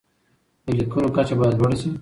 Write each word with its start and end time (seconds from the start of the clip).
د 0.65 0.67
لیکنو 0.79 1.07
کچه 1.15 1.33
باید 1.39 1.55
لوړه 1.59 1.75
شي. 1.81 1.89